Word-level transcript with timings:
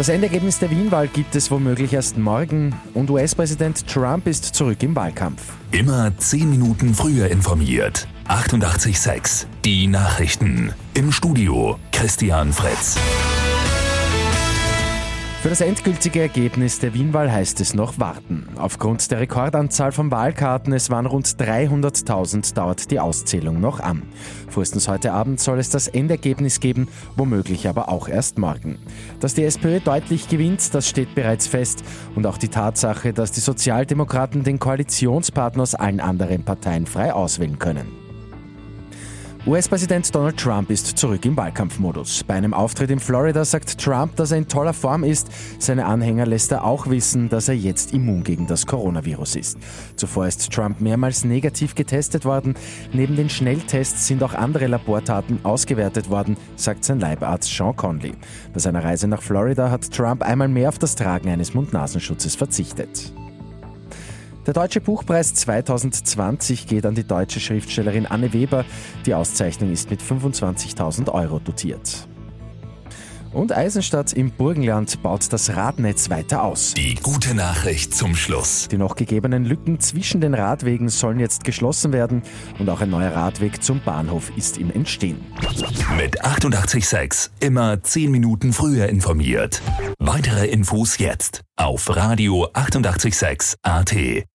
Das 0.00 0.08
Endergebnis 0.08 0.58
der 0.58 0.70
Wienwahl 0.70 1.08
gibt 1.08 1.36
es 1.36 1.50
womöglich 1.50 1.92
erst 1.92 2.16
morgen 2.16 2.74
und 2.94 3.10
US-Präsident 3.10 3.86
Trump 3.86 4.26
ist 4.26 4.46
zurück 4.46 4.82
im 4.82 4.96
Wahlkampf. 4.96 5.42
Immer 5.72 6.16
10 6.16 6.48
Minuten 6.48 6.94
früher 6.94 7.28
informiert. 7.28 8.08
88.6 8.26 9.44
Die 9.62 9.86
Nachrichten. 9.88 10.72
Im 10.94 11.12
Studio 11.12 11.78
Christian 11.92 12.50
Fritz. 12.54 12.96
Für 15.40 15.48
das 15.48 15.62
endgültige 15.62 16.20
Ergebnis 16.20 16.80
der 16.80 16.92
Wienwahl 16.92 17.32
heißt 17.32 17.62
es 17.62 17.72
noch 17.72 17.98
warten. 17.98 18.46
Aufgrund 18.56 19.10
der 19.10 19.20
Rekordanzahl 19.20 19.90
von 19.90 20.10
Wahlkarten, 20.10 20.74
es 20.74 20.90
waren 20.90 21.06
rund 21.06 21.26
300.000, 21.28 22.52
dauert 22.52 22.90
die 22.90 23.00
Auszählung 23.00 23.58
noch 23.58 23.80
an. 23.80 24.02
Frühestens 24.50 24.86
heute 24.86 25.14
Abend 25.14 25.40
soll 25.40 25.58
es 25.58 25.70
das 25.70 25.88
Endergebnis 25.88 26.60
geben, 26.60 26.88
womöglich 27.16 27.66
aber 27.68 27.88
auch 27.88 28.06
erst 28.06 28.38
morgen. 28.38 28.78
Dass 29.20 29.32
die 29.32 29.44
SPÖ 29.44 29.80
deutlich 29.80 30.28
gewinnt, 30.28 30.74
das 30.74 30.86
steht 30.86 31.14
bereits 31.14 31.46
fest. 31.46 31.84
Und 32.14 32.26
auch 32.26 32.36
die 32.36 32.48
Tatsache, 32.48 33.14
dass 33.14 33.32
die 33.32 33.40
Sozialdemokraten 33.40 34.44
den 34.44 34.58
Koalitionspartner 34.58 35.62
aus 35.62 35.74
allen 35.74 36.00
anderen 36.00 36.44
Parteien 36.44 36.84
frei 36.84 37.14
auswählen 37.14 37.58
können. 37.58 37.99
US-Präsident 39.46 40.14
Donald 40.14 40.36
Trump 40.36 40.70
ist 40.70 40.98
zurück 40.98 41.24
im 41.24 41.34
Wahlkampfmodus. 41.34 42.24
Bei 42.24 42.34
einem 42.34 42.52
Auftritt 42.52 42.90
in 42.90 43.00
Florida 43.00 43.42
sagt 43.42 43.78
Trump, 43.78 44.14
dass 44.16 44.32
er 44.32 44.38
in 44.38 44.48
toller 44.48 44.74
Form 44.74 45.02
ist. 45.02 45.28
Seine 45.58 45.86
Anhänger 45.86 46.26
lässt 46.26 46.52
er 46.52 46.62
auch 46.62 46.90
wissen, 46.90 47.30
dass 47.30 47.48
er 47.48 47.54
jetzt 47.54 47.94
immun 47.94 48.22
gegen 48.22 48.46
das 48.46 48.66
Coronavirus 48.66 49.36
ist. 49.36 49.58
Zuvor 49.96 50.26
ist 50.26 50.52
Trump 50.52 50.82
mehrmals 50.82 51.24
negativ 51.24 51.74
getestet 51.74 52.26
worden. 52.26 52.54
Neben 52.92 53.16
den 53.16 53.30
Schnelltests 53.30 54.06
sind 54.06 54.22
auch 54.22 54.34
andere 54.34 54.66
Labortaten 54.66 55.42
ausgewertet 55.42 56.10
worden, 56.10 56.36
sagt 56.56 56.84
sein 56.84 57.00
Leibarzt 57.00 57.50
Sean 57.50 57.74
Conley. 57.74 58.12
Bei 58.52 58.60
seiner 58.60 58.84
Reise 58.84 59.08
nach 59.08 59.22
Florida 59.22 59.70
hat 59.70 59.90
Trump 59.90 60.22
einmal 60.22 60.48
mehr 60.48 60.68
auf 60.68 60.78
das 60.78 60.96
Tragen 60.96 61.30
eines 61.30 61.54
Mund-Nasenschutzes 61.54 62.36
verzichtet. 62.36 63.10
Der 64.46 64.54
Deutsche 64.54 64.80
Buchpreis 64.80 65.34
2020 65.34 66.66
geht 66.66 66.86
an 66.86 66.94
die 66.94 67.04
deutsche 67.04 67.40
Schriftstellerin 67.40 68.06
Anne 68.06 68.32
Weber. 68.32 68.64
Die 69.04 69.14
Auszeichnung 69.14 69.70
ist 69.70 69.90
mit 69.90 70.00
25.000 70.00 71.12
Euro 71.12 71.38
dotiert. 71.40 72.08
Und 73.32 73.52
Eisenstadt 73.52 74.12
im 74.12 74.30
Burgenland 74.30 75.02
baut 75.02 75.32
das 75.32 75.54
Radnetz 75.54 76.10
weiter 76.10 76.42
aus. 76.42 76.74
Die 76.74 76.96
gute 76.96 77.34
Nachricht 77.34 77.94
zum 77.94 78.16
Schluss. 78.16 78.68
Die 78.68 78.78
noch 78.78 78.96
gegebenen 78.96 79.44
Lücken 79.44 79.78
zwischen 79.78 80.20
den 80.20 80.34
Radwegen 80.34 80.88
sollen 80.88 81.20
jetzt 81.20 81.44
geschlossen 81.44 81.92
werden 81.92 82.22
und 82.58 82.68
auch 82.68 82.80
ein 82.80 82.90
neuer 82.90 83.14
Radweg 83.14 83.62
zum 83.62 83.80
Bahnhof 83.80 84.32
ist 84.36 84.58
im 84.58 84.72
Entstehen. 84.72 85.20
Mit 85.96 86.24
886 86.24 87.30
immer 87.40 87.82
10 87.82 88.10
Minuten 88.10 88.52
früher 88.52 88.88
informiert. 88.88 89.62
Weitere 89.98 90.46
Infos 90.46 90.98
jetzt 90.98 91.42
auf 91.56 91.94
Radio 91.94 92.48
886 92.52 93.58
AT. 93.62 94.30